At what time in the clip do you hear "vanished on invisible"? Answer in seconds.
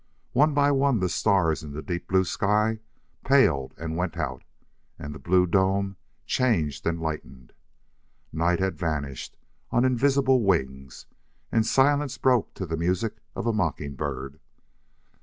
8.79-10.41